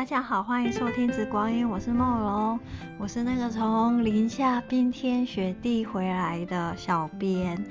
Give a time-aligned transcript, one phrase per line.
[0.00, 2.58] 大家好，欢迎收听《直光音》，我是梦龙，
[2.96, 7.62] 我是那个从零下冰天雪地回来的小编，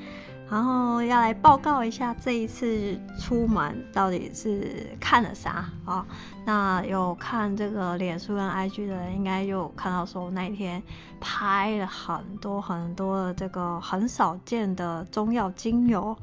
[0.47, 6.05] 然后要来报告一下这一次出门到底是看了啥啊？
[6.45, 10.83] 那有看这个脸书跟 IG 的人，应该有看到说那一天
[11.19, 16.15] 拍了很多很多的这个很少见的中药精油。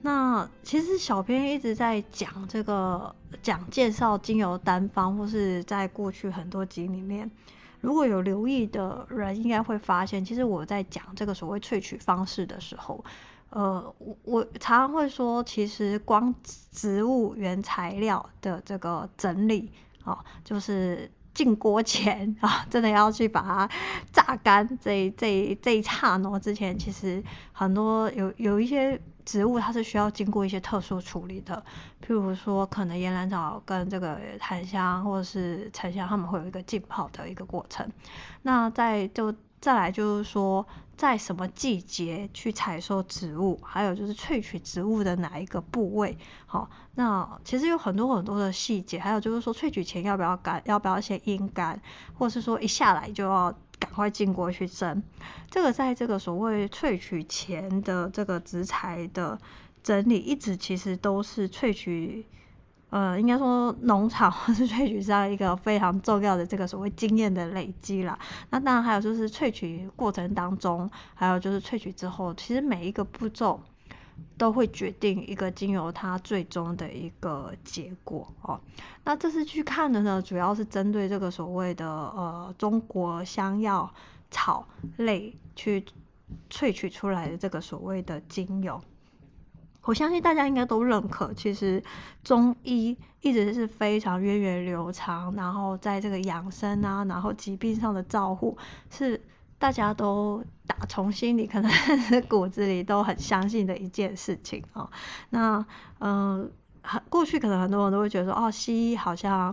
[0.00, 7.28] 那其实小编一直在讲这个讲介绍精油单方，或是在过去很多集里面，
[7.80, 13.04] 如果有留意的人，应该会发现，其实我在讲这个所谓萃取方式的时候，
[13.50, 16.32] 呃，我我常常会说，其实光
[16.70, 19.72] 植物原材料的这个整理
[20.04, 23.70] 啊，就是进锅前 啊，真的要去把它
[24.12, 29.00] 榨干，这这这一刹那之前，其实很多有有一些。
[29.28, 31.62] 植物它是需要经过一些特殊处理的，
[32.00, 37.86] 譬如说可能岩兰草跟这个檀香或者是沉香，它们会有一个浸泡的一个过程。
[38.40, 51.80] 那在就再来就是说，在什么季节去采收植物，还有就是萃取植物的哪一个部位，好，那其实有很多很多的细节，还有就是说萃取前要不要干，要不要先阴干，
[52.14, 53.54] 或是说一下来就要。
[53.80, 55.00] 赶快进锅去蒸，
[55.48, 59.38] 这个在这个所谓萃取前的这个植材的
[59.84, 62.26] 整理，一直其实都是萃取，
[62.90, 68.18] 呃，应该说农场 或是萃取上一个非常重要的这个所谓经验的累积啦。
[68.50, 73.60] 那当然还有就是萃取过程当中，还有就是萃取之后，其实每一个步骤。
[74.36, 78.58] 都会决定一个精油它最终的一个结果哦。
[79.04, 83.88] 那这次去看的呢，主要是针对这个所谓的呃中国香药
[84.28, 84.66] 草
[84.96, 85.84] 类去
[86.50, 88.80] 萃取出来的这个所谓的精油。
[89.88, 91.82] 我相信大家应该都认可，其实
[92.22, 98.58] 中医一直是非常源远流长，然后在这个养生啊，然后疾病上的照护
[98.90, 99.18] 是。
[99.60, 101.68] 大家都打从心里，可能
[102.30, 104.88] 骨子里都很相信的一件事情哦。
[105.30, 105.66] 那
[105.98, 106.48] 嗯，
[106.80, 109.52] 很过去可能很多人都会觉得说，哦，西医好像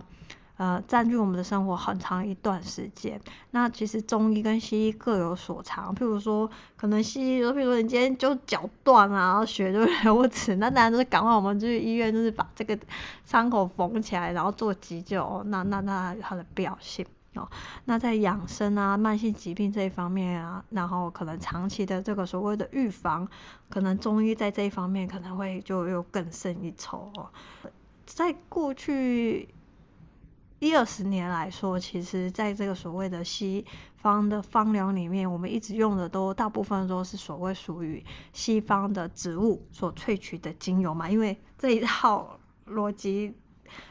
[0.56, 3.20] 呃占据我们的生活很长一段时间。
[3.50, 5.94] 那其实中医跟西医各有所长。
[5.94, 12.78] 譬如说，可能西医，说譬如说你今天就脚断啊，然后血就 流不止，那当然就是赶快我们去医院，就是把这个
[13.24, 15.42] 伤口缝起来，然后做急救。
[15.46, 17.04] 那那那它的必要性。
[17.34, 17.46] 哦，
[17.84, 23.28] 那在养生啊、慢性疾病这一方面啊，然后可能长期的这个所谓的预防，
[23.68, 27.28] 可能中医在这一方面可能会就又更胜一筹哦。
[28.06, 29.46] 在过去
[30.58, 33.64] 一二十年来说，其实在这个所谓的西
[33.96, 43.34] 方的方疗里面，我们一直用的都大部分都是所谓属于西方的植物所萃取的精油嘛，因为这一套逻辑。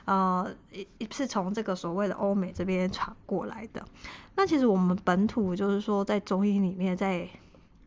[0.06, 3.86] 呃，一是从这个所谓的欧美这边传过来的。
[4.36, 7.28] 那其实我们本土就是说，在中医里面，在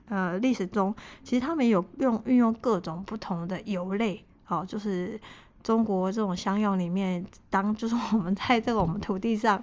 [0.07, 5.19] 呃历史中，其实他们有用运用各种不同的油类，哦，就是
[5.69, 9.63] 中国这种香药里面，当 就是我们在这个我们土地上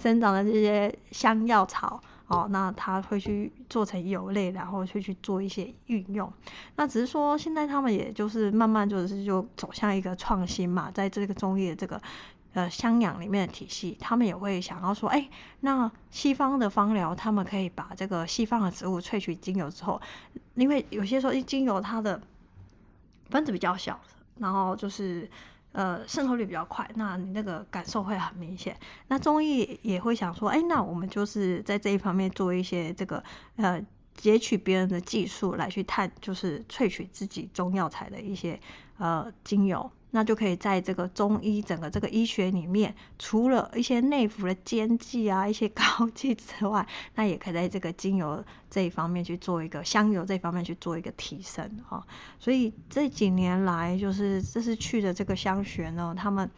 [0.00, 2.00] 生长的这些香药草。
[2.28, 6.32] 哦，那他会去做成油类，然后去去做一些运用。
[6.76, 12.00] 那只是说，现在他们也就是慢慢就是就走向一个创新嘛，在这个中医的这个
[12.54, 15.28] 呃香养里面的体系，他们也会想要说，哎，
[15.60, 20.00] 那西方的芳疗，他们可以把这个西方的植物萃取精油之后，
[20.54, 22.18] 因为有些时候一精油它的
[23.28, 24.00] 分子比较小，
[24.38, 25.28] 然后就是。
[25.74, 28.76] 呃，渗透率比较快，那你那个感受会很明显。
[29.08, 33.24] 那中医也会想说，哎，那我们就是在这一方面做一些这个
[33.56, 33.82] 呃
[34.12, 38.60] 截取别人的技术来去探，就是萃取自己中药材的一些
[38.98, 39.90] 呃精油。
[40.12, 46.86] 那就可以在这个中医整个这个医学里面，除了一些内服的煎剂啊、一些 膏剂之外，
[47.16, 52.06] 那也可以在这个精油这一方面去做一个香油这方面去做一个提升啊。
[52.38, 56.48] 所以这几年来，就是这是去的这个香学呢，他们。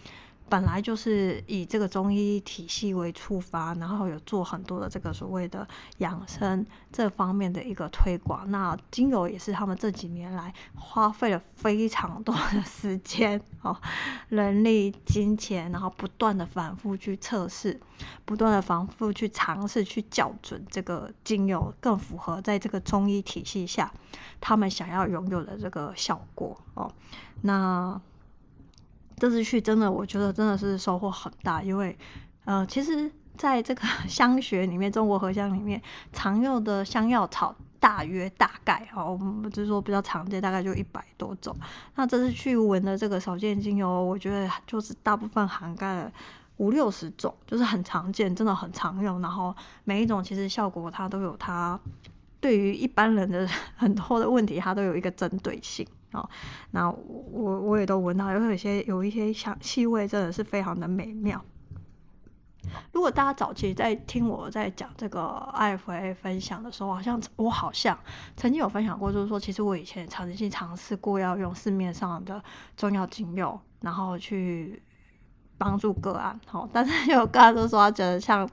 [0.54, 5.66] 本来就是以这个中医体系为出发，然后有做很多的这个所谓的
[5.98, 8.48] 养生这方面的一个推广。
[8.52, 13.76] 那精油也是他们这几年来花费了非常多的时间、哦，
[14.30, 17.80] 人力、金钱，然后不断的反复去测试，
[18.24, 23.92] 不断的反复去尝试去校准这个精油更符合在这个中医体系下
[24.40, 26.92] 他们想要拥有的这个效果哦。
[27.42, 28.00] 那。
[29.16, 31.96] 这次去真的，我觉得真的是收获很大，因为，
[32.44, 35.81] 呃，其实在这个 香学里面，中国合香里面
[36.12, 41.55] 常用的香药草大约大概，哦，我们就是说比较常见，大概就一百多种。
[41.94, 46.12] 那这次去闻的这个少见精油，我觉得就是大部分涵盖了
[46.56, 49.20] 五六十种，就是很常见，真的很常用。
[49.20, 51.78] 然后每一种其实效果它都有它
[52.40, 56.28] 对于一般人的 很多的问题，它都有一个针对性哦。
[56.70, 61.44] 那我我也都闻到，有一些有一些香气味，真的是非常的美妙。
[62.93, 65.20] 如果大家早期在听我在讲这个
[65.55, 67.96] IFA 分享的时候，好像我好像
[68.37, 72.43] 曾经有分享过，就是说，其实我以前曾经尝试过要用市面上的
[72.75, 74.82] 中药精油，然后去
[75.58, 78.49] 帮助个案，好，但是有个案都说他觉得像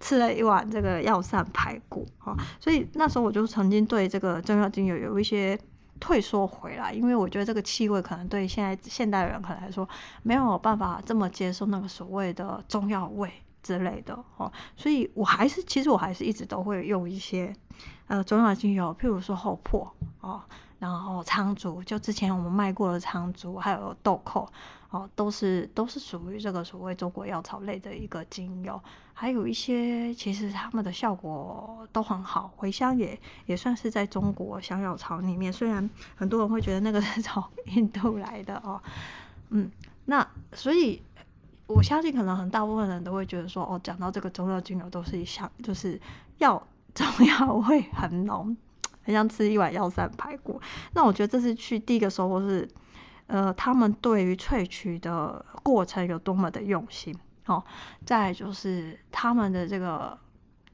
[0.00, 5.58] 吃了一碗这个药膳排骨，哈，所以那时候我就曾经对这个中药精油有一些
[6.00, 9.88] 退缩回来，因为我觉得这个气味可能对现在现代人可能来说
[10.24, 13.30] 没有办法这么接受那个所谓的中药味。
[13.62, 17.54] 之类的哦，所以我还是其实我还是一直都会用一些
[18.06, 19.86] 呃中药精油，譬如说厚朴
[20.22, 20.40] 哦，
[20.78, 24.50] 然后苍竹，就之前我们卖过的苍竹，还有豆蔻
[24.90, 28.80] 哦，都是都是属于这个所谓中国药草类的一个精油，
[29.12, 37.42] 还有一些其实它们的效果都很好，茴香也也算是在中国香药草里面，虽然很多人会觉得那个是从
[37.74, 38.80] 印度来的哦，
[39.50, 39.70] 嗯，
[40.04, 41.02] 那所以。
[41.72, 46.00] 我相信可能很大部分人都会觉得说，哦，讲到这个中药精油都是一项，就是
[46.38, 46.60] 药
[46.92, 48.56] 中药味很浓，
[49.04, 50.60] 很像吃一碗药膳排骨。
[50.94, 52.68] 那我觉得这是去第一个收获是，
[53.30, 57.16] 呃，他们对于萃取的过程有多么的用心
[57.46, 57.62] 哦。
[58.04, 60.18] 再就是他们的这个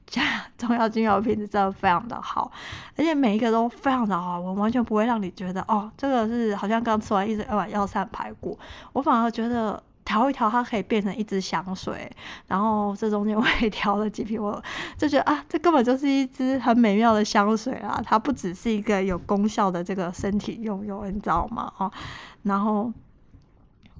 [0.57, 2.51] 中药精油品质真的非常的好，
[2.95, 8.57] 而且每一个都非常的好，我完全不会让你觉得哦，这个是好像刚吃完一碗药膳排骨，
[8.93, 9.81] 我反而觉得。
[10.07, 12.09] 调一调，它可以变成一支香水，
[12.47, 14.63] 然后这中间我也调了几瓶，我
[14.97, 18.01] 就觉得啊，这根本就是一支很美妙的香水啊！
[18.05, 21.73] 它不只是一个有功效的这个身体用油，你知道吗？
[21.77, 21.91] 哦，
[22.43, 22.93] 然后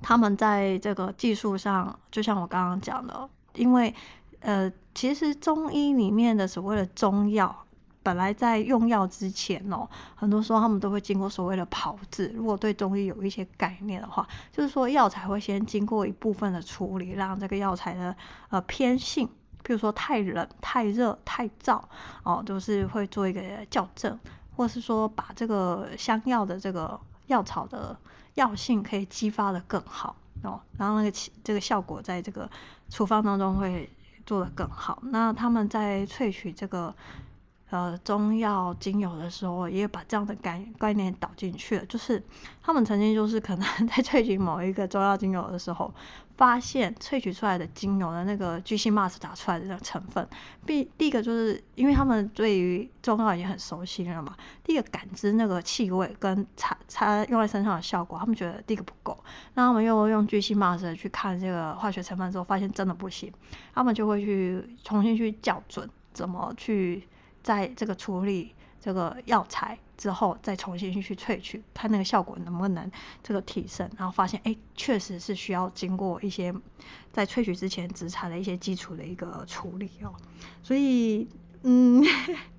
[0.01, 3.94] 他们在这个技术上，就像我刚刚讲的，因为
[4.39, 7.67] 呃，其实中医里面的所谓的中药。
[8.07, 12.31] 本来在用药之前哦，很多时候他们都会经过所谓的炮制。
[12.33, 18.15] 如果对中医有一些概念的话，就是说药材会先经过一部分的处理，让这个药材的
[18.48, 19.27] 呃偏性，
[19.62, 21.81] 比如说太冷、太热、太燥
[22.24, 24.18] 哦，都是会做一个校正，
[24.56, 27.94] 或是说把这个香药的这个药草的
[28.36, 32.50] 药性可以激发得更好哦，然后那个这个效果在这个
[32.89, 33.89] 处方当中会
[34.25, 35.03] 做得更好。
[35.12, 36.95] 那他们在萃取这个。
[37.69, 41.86] 呃，中药精油的时候，也把这样的概概念导进去了。
[41.86, 42.24] 就是
[42.62, 45.94] 他们曾经就是可能 在萃取某一个中药精油的时候，
[46.38, 50.25] 发现萃取出来的精油的那个 GC-MAS 打出来的那个成分，
[50.66, 59.22] 第第一个就是因为他们对于中药已经很熟悉了嘛，第一个感知那个气味跟擦擦用在身上的效果，他们觉得第一个不够，
[59.56, 63.30] 那他们又用 GC-MAS 去看这个化学成分之后，发现真的不行，
[63.74, 67.06] 他们就会去重新去校准怎么去。
[67.48, 72.92] 在这个处理这个药材之后，再重新去萃取，看那个效果能不能
[73.24, 76.54] 这个提升，然后发现，哎，确实是需要经过一些
[77.14, 80.14] 在萃取之前植材的一些基础的一个处理哦。
[80.62, 81.26] 所以，
[81.64, 82.04] 嗯，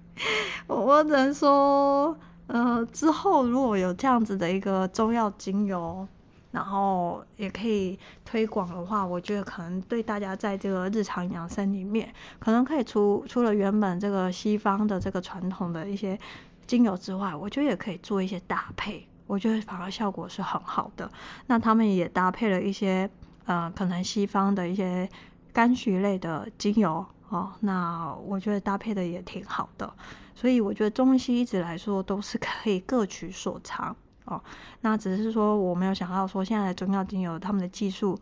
[0.67, 6.09] 我只能说，呃，之后如果有这样子的一个中药精油。
[6.51, 16.19] 然后也可以推广的话，我觉得可能对大家在这个日常养生里面，可能可以除除了原本这个西方的这个传统的一些
[16.67, 21.11] 精油之外，我觉得也可以做一些搭配，我觉得反而效果是很好的。
[21.47, 23.11] 那他们也搭配了一些
[23.45, 25.09] 呃，可能西方的一些
[25.53, 29.93] 柑橘类的精油哦，那我觉得搭配的也挺好的。
[30.35, 33.95] 所以我觉得中西一直来说都是可以各取所长。
[34.29, 34.43] 哦，
[34.83, 38.19] 那只是说我没有想到说现在的中药精油他们的技术，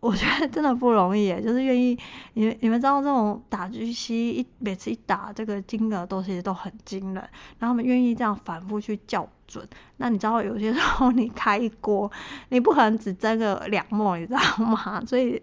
[0.00, 1.98] 我觉得真的不容易耶，就是愿意
[2.34, 7.16] 你们你们知道这种打 GC 一每次一打这个金额都其实都很惊人，
[7.58, 9.66] 然后他们愿意这样反复去校准。
[9.96, 12.10] 那你知道有些时候你开一锅，
[12.50, 15.02] 你不可能只蒸个两沫，你知道吗？
[15.06, 15.42] 所以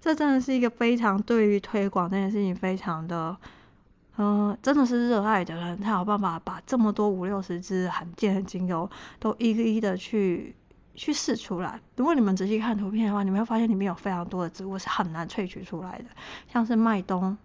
[0.00, 3.36] 这真的是一个非常对于推广这件事情非常的。
[4.16, 10.54] 嗯，真的是热爱的人才有办法把这么多五六十支罕见的精油都一个一的去
[10.94, 11.80] 去试出来。
[11.96, 16.04] 如果你们仔细看图片的话，你们会发现里面有非常多的植物是很难萃取出来的，
[16.46, 17.36] 像是麦冬、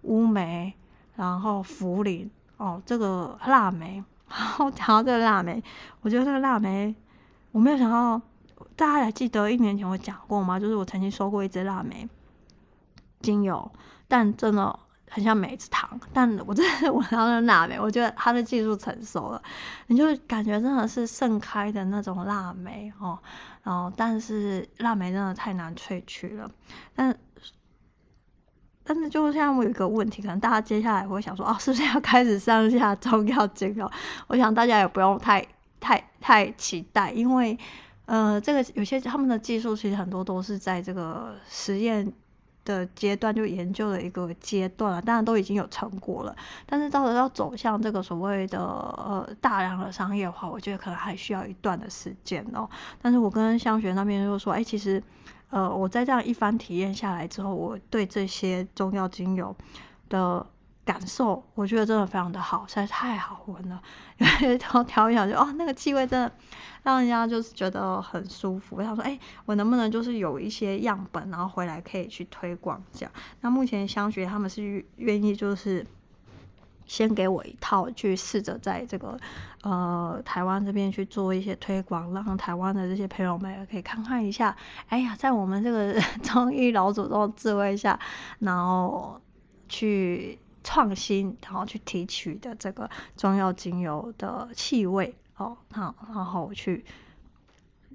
[0.00, 0.72] 乌梅，
[1.14, 2.26] 然后茯苓
[2.56, 4.02] 哦，这个腊梅。
[4.26, 5.62] 然后讲到这个腊梅，
[6.00, 6.94] 我觉得这个腊梅，
[7.52, 8.18] 我没有想到，
[8.74, 10.58] 大家还记得一年前我讲过吗？
[10.58, 12.08] 就是我曾经收过一支腊梅
[13.20, 13.70] 精油，
[14.08, 14.78] 但真的。
[15.14, 19.40] 很像梅子糖，但我真的闻到那腊梅，我觉得它的技术成熟了，
[19.86, 23.16] 你就感觉真的是盛开的那种腊梅哦，
[23.62, 26.50] 然后但是腊梅真的太难萃取了，
[26.96, 27.16] 但
[28.82, 33.88] 但是就像我有一个问题，可能大家接下来会想说，哦，是不是要开始上下中药精油？
[34.26, 35.46] 我想大家也不用太
[35.78, 37.56] 太太期待，因为
[38.06, 42.12] 呃，这个有些他们的技术其实很多都是在这个实验。
[42.64, 46.34] 的阶段就研究的一个阶段了，当然都已经有成果了，
[46.66, 52.68] 但是到了要走向这个所谓的呃大量的商业化，我觉得可能还需要一段的时间哦。
[53.00, 55.02] 但是我跟香雪那边就说，哎、其实
[55.50, 59.54] 呃我在这样一番体验下来之后，我对这些中药精油
[60.08, 60.46] 的。
[60.84, 63.80] 感受我觉得真的非常的好，实在太好闻了。
[64.42, 66.30] 因为调调一下就哦，那个气味真的
[66.82, 68.76] 让人家就是觉得很舒服。
[68.76, 73.12] 我想说，哎、我能不能就是有一些样本，然后回来可以去推广这样？
[73.40, 75.86] 那目前香学他们是愿意就是
[76.86, 79.18] 先给我一套，去试着在这个
[79.62, 84.54] 呃台湾这边去做一些推广，让台湾的这些朋友们也可以看看一下。
[84.88, 87.98] 哎呀，在我们这个 中医老祖宗智慧下，
[88.38, 89.18] 然后
[89.68, 90.38] 去。
[90.64, 96.84] 创新，然后去提取的这个中药精油的气味哦，好，然后去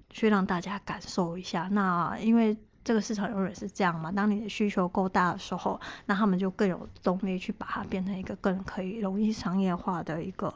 [0.10, 1.68] 去让大家感受一下。
[1.72, 10.54] 那因为这个市场永远是这样嘛，当你的需求够大的时候，那他们就更有动力去把它变成一个更可以容易商业化的一个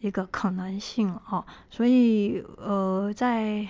[0.00, 1.44] 一个可能性哦。
[1.70, 3.68] 所以呃，在。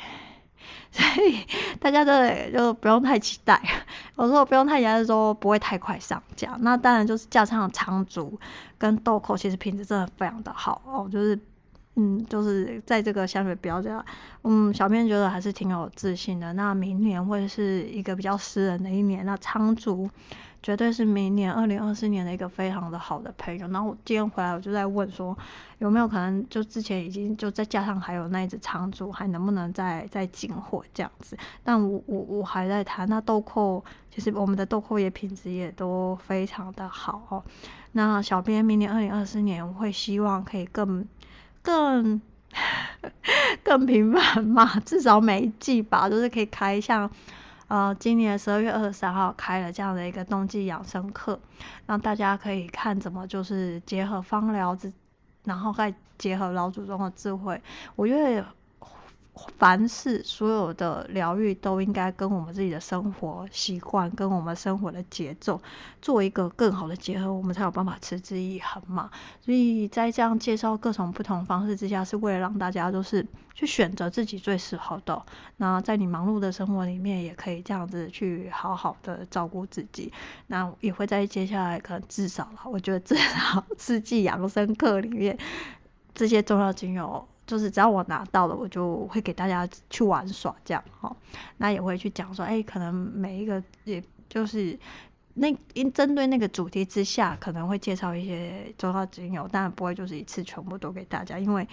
[0.93, 1.47] 所以
[1.81, 3.61] 大家真的就不用太期待，
[4.15, 6.57] 我说不用太期待，说不会太快上架。
[6.61, 8.39] 那当然就是架上长竹
[8.77, 11.09] 跟豆蔻，其实品质真的非常的好哦。
[11.11, 11.39] 就是
[11.95, 14.05] 嗯，就是在这个香水标价，
[14.45, 16.53] 嗯，小编觉得还是挺有自信的。
[16.55, 20.09] 那明年会是一个比较私人的一年，那仓竹。
[20.63, 23.67] 绝对是明年二零二四年的一个非常的好的朋友。
[23.67, 25.37] 然后我今天回来，我就在问说，
[25.79, 31.37] 有没有可能就之前已经就再加上还有那一只仓竹，还能不能再再进货这样子？
[31.65, 33.09] 但我我我还在谈。
[33.09, 37.45] 那豆蔻其实我们的豆蔻叶品质也都非常的好。
[37.91, 41.05] 那小编明年二零二四年我会希望可以更
[41.63, 42.21] 更
[43.65, 47.11] 更频繁嘛，至少每一季吧，都是可以开像。
[47.69, 51.41] 呃，今年十二月二十三号开了这样的一个冬季养生课，
[51.87, 54.93] 让大家可以看怎么就是结合方疗之，
[55.45, 57.59] 然后再结合老祖宗的智慧，
[57.97, 58.45] 我觉得。
[59.59, 65.61] 凡事所有的疗愈都应该跟我们自己的生活习惯、跟我们生活的节奏
[66.03, 69.11] 做一个更好的结合，我们才有办法持之以恒嘛。
[69.41, 75.21] 所以在这样介绍各种不同方式之下，是为了让大家都是去选择自己最适合的。
[75.57, 80.13] 那在你忙碌的生活里面，也可以这样子去好好的照顾自己。
[80.49, 85.39] 那也会在接下来可能至少了，我觉得至少 四季养生课里面
[86.15, 87.27] 这些中药精油。
[87.47, 91.15] 就是只要我拿到了，我就会给大家去玩耍这样哈。
[91.57, 94.79] 那也会去讲说，哎、可能每一个也就是
[95.35, 101.67] 那因针对那个主题之下，可能会介绍一些中药精油，当然不会就是一次全部都给大家，因为。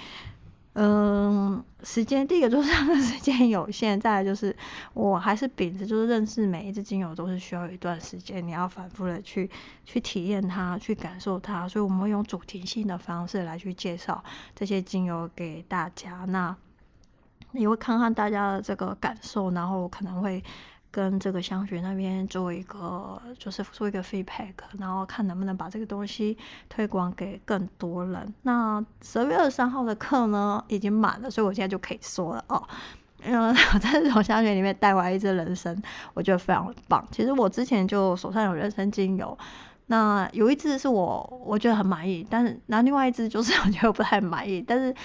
[0.82, 2.72] 嗯，时间第一个就是
[3.04, 4.56] 时间有限，再来就是
[4.94, 9.50] 我还是秉持就是认识每一支精油都是需要一段时间，你要反复的去
[9.84, 14.24] 去体验它，去感受它，所以我们会用主题性的方式来去介绍
[14.56, 16.24] 这些精油给大家。
[16.30, 16.56] 那
[17.52, 20.42] 也会看看大家的这个感受，然后可能会。
[20.92, 28.34] 跟这个香学那边做一个，就是做一个 feedback，然后看能不能把这个东西推广给更多人。
[28.42, 32.64] 那十二月二十三号的课呢，已经满了，所以我现在就可以说了哦。
[33.22, 35.80] 嗯我在这种香学里面带回来一支人参，
[36.14, 37.06] 我觉得非常棒。
[37.12, 39.38] 其实我之前就手上有人参精油，
[39.88, 44.96] 那有一支是我我觉得很满意，但是那另外一支就是 我觉得不太满意，但是。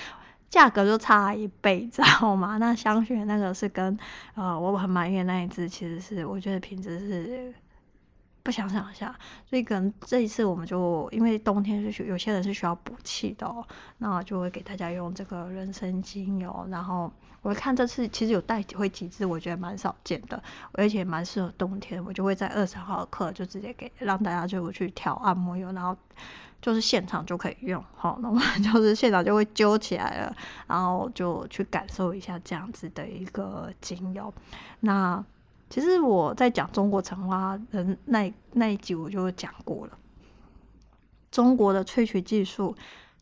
[0.54, 2.58] 价格就差一倍，知道吗？
[2.62, 3.98] 那香学那个是跟
[4.36, 7.52] 呃我很满意的那一支，其实是我觉得品质是
[8.44, 9.12] 不想想一下，
[9.50, 13.66] 所以可能这一次我们就因为冬天是有些人是需要补气的哦，
[13.98, 16.64] 那就会给大家用这个人参精油。
[16.70, 22.00] 然后我看这次其实有带回几支，我觉得蛮少见的，而且蛮适合冬天。
[22.04, 25.96] 我就会在二十号课就直接给让大家就去调按摩油，然后。
[26.64, 30.34] 就是现场就可以用，好，那么 就是现场就会揪起来了，
[30.66, 34.32] 然后就去感受一下这样子的一个精油。
[34.80, 35.22] 那
[35.68, 39.98] 其实我在讲中国橙花的那那一集我就讲过了，
[41.30, 42.74] 中国的萃取技术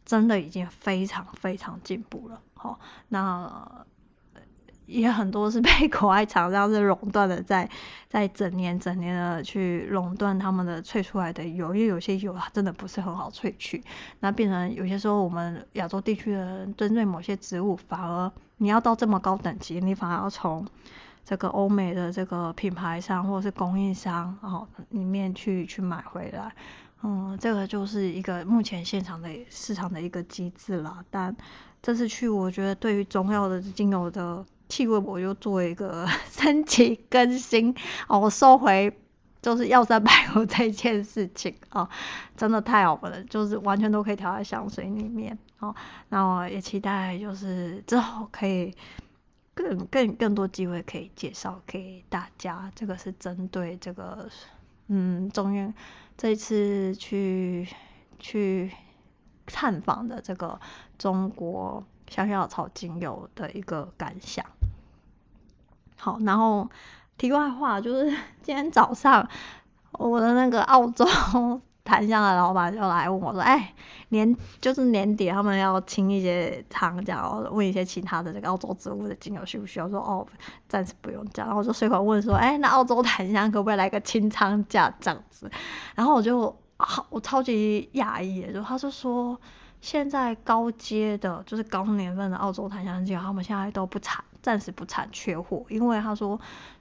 [0.05, 2.41] 真的已经非常非常进步了。
[2.55, 3.85] 好，那
[4.87, 7.69] 也很多是被 国外厂商是垄断的在，
[8.09, 13.83] 在整年整年的去垄断他们的萃出来的油，因为有些油它真的不是很好萃取，
[14.21, 20.67] 那变成有些时候我们亚洲地区的人针对某些植物，反而你要到这么高等级，你反而要从
[21.25, 26.53] 这个欧美的这个品牌商或者是供应商哦里面去去买回来。
[27.05, 31.05] 嗯，这个就是一个目前现场的市场的一个机制啦。
[31.11, 31.35] 但
[31.83, 37.75] 这次去，我觉得对于中药的精油的气味，我又做一个 升级更新
[38.09, 38.19] 哦。
[38.19, 38.91] 我收回
[39.43, 41.87] 就是药膳白油这件事情哦，
[42.35, 45.75] 真的太好了，就是完全都可以调在香水里面哦。
[46.09, 48.75] 那我也期待就是之后可以
[49.53, 52.73] 更更更多机会可以介绍给大家。
[52.75, 54.29] 这个是针对这个。
[54.89, 55.73] 嗯，中院
[56.19, 57.67] 这一次去
[58.19, 58.71] 去
[59.47, 60.61] 探访的这个
[60.99, 64.45] 中国香药草精油的一个感想。
[66.03, 66.69] 好，然后
[67.17, 68.11] 题外话就是
[68.43, 69.29] 今天早上
[69.93, 71.07] 我的那个澳洲。
[71.85, 73.75] 檀香的老板就来问我说：“哎，
[74.11, 79.89] 年就是年底，他们要清一些仓，这样问一些其他的这个澳洲植物的精油需不需要？
[79.89, 80.25] 说哦，
[80.69, 81.49] 暂时不用这样。
[81.49, 85.51] 然后我就随口问说：哎，那澳洲檀香可不可以来个清仓价这样子？
[85.97, 89.37] 然后我就好，我超级讶异，就他就说，
[89.81, 96.39] 现在高阶的，就是高年份的澳洲檀香精油，他们现在都不产，暂时不产缺货，因为他说。”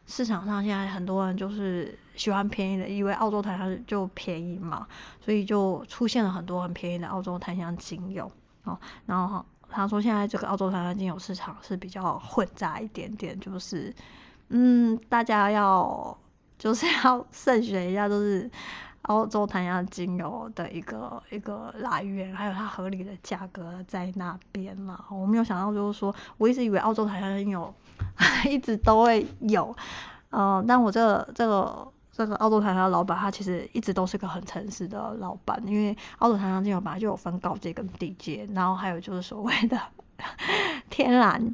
[0.08, 4.86] 市场上现在很多人就是喜欢便宜的，以为澳洲檀香就便宜嘛，
[5.22, 8.30] 所以就出现了很多很便宜的澳洲檀香精油
[8.66, 8.78] 哦。
[9.06, 13.94] 然后他说现在这个澳洲檀香精油市场是比较混杂一点点，就是
[14.50, 16.18] 嗯，大家要
[16.58, 18.50] 就是要 慎选一下，都是
[19.04, 25.04] 澳洲檀香精油的一个一个来源，还有它合理的价格在那边嘛。
[25.10, 27.74] 我没有想到就是说，我一直以为澳洲檀香精油。
[28.50, 29.74] 一直都会有，
[30.32, 39.80] 呃，但我这这个这个澳洲檀香老板，他其实一直都是个很诚实的老板，因为澳洲檀香精油本来就有分高阶跟低阶，然后还有就是所谓的
[40.90, 41.54] 天然，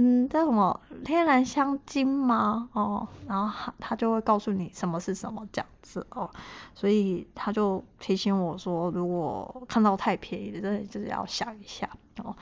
[0.00, 2.68] 嗯，叫什么天然香精吗？
[2.72, 6.30] 哦，然后他他就会告诉你什么是什么这样子哦，
[6.72, 11.90] 所以他就提醒我说，如果看到太便宜的，真的就是要想一下
[12.22, 12.36] 哦。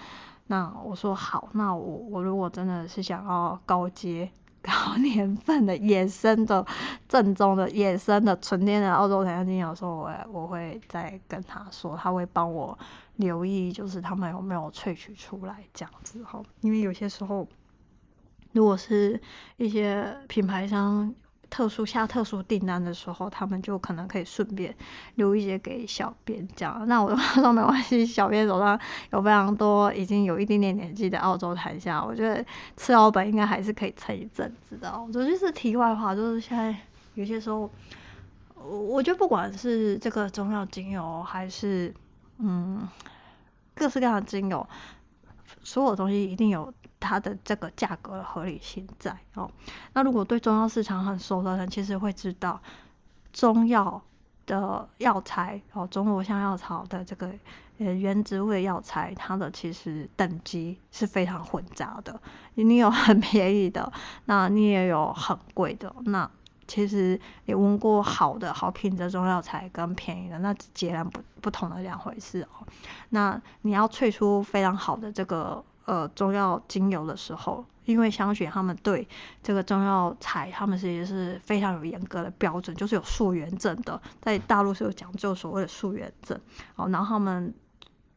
[0.48, 4.30] 那我说好，那我我如果真的是想要高阶、
[4.66, 6.66] 高年份的野生的、
[7.08, 12.76] 正宗的野生的纯天然澳洲檀香精油的时候，我我会再跟他说，他会帮我
[13.16, 16.42] 留意，就是他们有没有萃取出来这样子哈。
[16.60, 17.46] 因为有些时候，
[18.52, 19.20] 如果是
[19.56, 21.14] 一些品牌商。
[21.48, 24.74] 特殊下特殊订单的时候，他们就可能可以顺便
[25.14, 26.86] 留一些给小编这样。
[26.88, 28.78] 那我的话说没关系，小编手上
[29.12, 32.44] 有非常多已经有一点点年纪的澳洲檀香，我觉得
[32.76, 34.92] 吃老本应该还是可以撑一阵子的。
[35.00, 36.76] 我觉得就是题外话，就是现在
[37.14, 37.70] 有些时候，
[38.54, 41.94] 我觉得不管是这个中药精油，还是
[42.38, 42.86] 嗯
[43.74, 44.68] 各式各样的精油，
[45.62, 46.72] 所有东西一定有。
[46.98, 49.50] 它的这个价格的合理性在哦。
[49.92, 52.60] 那如果对中药市场很熟的人，其实会知道
[53.32, 54.02] 中药
[54.46, 57.30] 的药材哦，中国香药草的这个
[57.78, 62.18] 呃原植物的药材，它的其实等级是非常混杂的。
[62.54, 63.92] 你有很便宜的，
[64.24, 65.94] 那你也有很贵的。
[66.06, 66.28] 那
[66.66, 72.66] 其实你闻过好的好品质中药材跟便宜的，那截然不不同的两回事哦。
[73.10, 75.62] 那你要萃出非常好的这个。
[75.86, 79.06] 呃，中药精油的时候，因为香雪他们对
[79.42, 86.38] 这个中药材，他们其实是非常有严格的标准，就是有溯源证的，在大陆是有讲究所谓的溯源证。
[86.74, 87.54] 哦，然后他们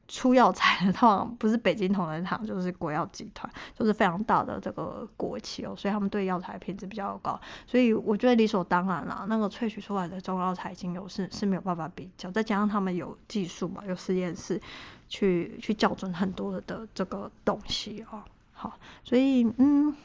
[0.08, 7.40] 出药材的，话不是北京同仁堂，就是国药集团，就是非常大的这个国企哦，所以他们对药材品质比较高。
[7.68, 14.60] 所以我觉得理所当然啦，那个萃取出来的中药材精油是是没有办法比较，再加上他们有技术嘛，有实验室。
[15.10, 19.96] 去去校准很多的，这个东西哦，好，所以嗯，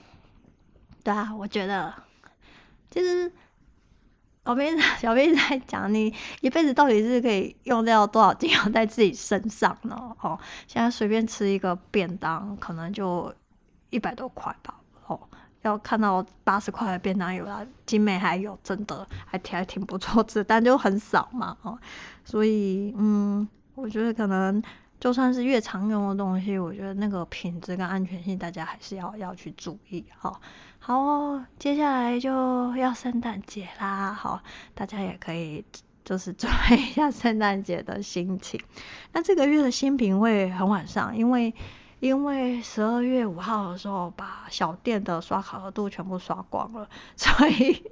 [1.04, 1.94] 对啊，我觉得
[2.90, 3.30] 其实
[4.46, 10.16] 小编小编在讲，你一辈子到底是可以用掉多少精油在自己身上呢？
[10.20, 13.32] 哦，现在随便吃一个便当，可能就
[13.90, 14.80] 一百多块吧。
[15.06, 15.20] 哦，
[15.60, 21.58] 要看到八十块的便当有啦，精美还有，真的还挺还挺不错吃，但就很少嘛。
[21.60, 21.78] 哦，
[22.24, 24.62] 所以嗯，我觉得可能。
[25.04, 30.02] 就算是越常用的东西，我觉得那个品质跟安全性，大家还是要要去注意。
[30.16, 30.40] 好，
[30.78, 34.40] 好哦，接下来就要圣诞节啦，好，
[34.74, 35.62] 大家也可以
[36.06, 38.58] 就是准备一下圣诞节的心情。
[39.12, 41.52] 那这个月的新品会很晚上，因为
[42.00, 47.82] 因为十二月五号的时候把小店的刷卡额度全部刷光了， 所以。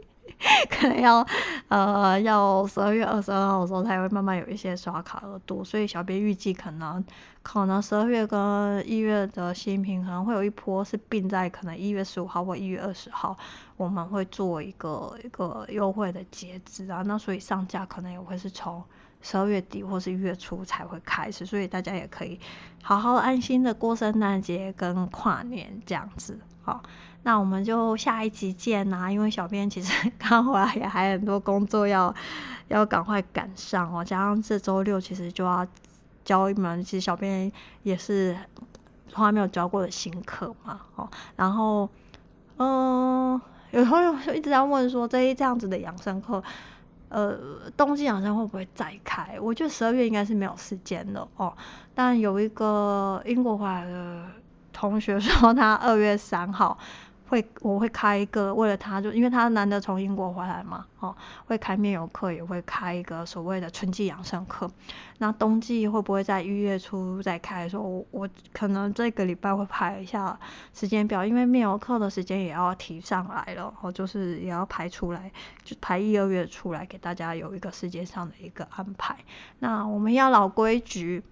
[0.68, 1.26] 可能要
[1.68, 7.05] 呃要十二月二十二号的时候才会慢慢有一些刷卡额度，所以小编预计可能
[7.42, 13.37] 可能十二月跟一月的新品可能会有一波是并在可能一月十五号或一月二十号，
[13.76, 18.83] 我们会做一个一个优惠的截止啊，那所以上架可能也会是从
[19.22, 22.38] 十二月底或是月初才会开始，所以大家也可以
[22.82, 26.82] 好好安心的过圣诞节跟跨年这样子，好。
[27.24, 32.12] 那我们就下一集见呐，因为小编其实 刚回来也还很多工作要
[32.66, 35.64] 要赶快赶上哦，加上这周六其实就要
[36.24, 37.52] 教一门，其实小编
[37.85, 38.37] 也是
[39.06, 41.88] 从来没有教过的新课嘛，哦，然后
[42.56, 46.42] 嗯，有朋友就一直在问说，这一这样子的养生课，
[47.12, 47.38] 呃，
[47.77, 49.38] 冬季好像会不会再开？
[49.40, 51.55] 我觉得十二月应该是没有时间了哦，
[51.94, 54.25] 但有一个英国回来的
[54.72, 56.79] 同学说，他二月三号。
[57.33, 61.16] 会，我会开一个，为了他就，因为他难得从英国回来嘛，哦，
[61.47, 64.71] 会开面油课，也会开一个所谓的春季养生课。
[65.16, 70.38] 那冬季会不会在一月初再开的时候，我我可能这个礼拜会排一下
[70.75, 75.33] 时间表，因为面油课的时间也要提上来了，哦，就是也要排出来，
[75.64, 79.16] 就排一二月出来给大家有一个时间上的一个安排。
[79.61, 81.23] 那我们要老规矩。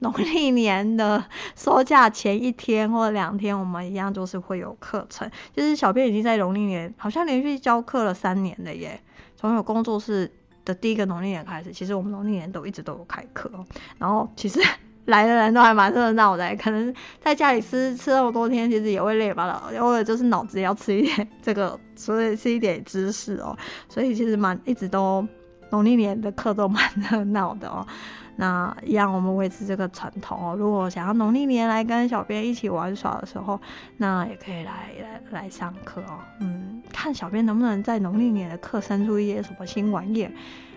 [0.00, 5.30] 农历年的收假前一天或两天，我们一样就是会有课程。
[5.54, 9.00] 就是小编已经在农历年好像连续教课了三年了耶，
[9.36, 10.30] 从有工作室
[10.64, 13.50] 的第一个农历年开始，其实我们农历年都一直都有开课。
[13.98, 14.60] 然后其实
[15.06, 23.56] 来的人都还蛮热闹的，可能在家里吃吃那么多天，其实也会累吧了，偶尔就是脑子也要吃一点这个，所以吃一点知识哦。
[23.88, 25.26] 所以其实蛮一直都
[25.70, 27.86] 农历年的课都蛮 热闹的哦。
[28.36, 30.54] 那一样，我们维持这个传统哦。
[30.54, 33.58] 如果想要农历年来跟小编一起玩耍的时候，
[33.96, 36.18] 那也可以来来来上课哦。
[36.40, 40.28] 嗯，看小编能不能在农历年的课生出一些什么新玩意。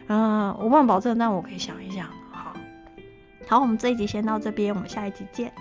[0.08, 2.08] 嗯，我不能保证，但我可以想一想。
[2.32, 2.54] 好，
[3.48, 5.52] 好，我们这一集先到这边，我们下一集见。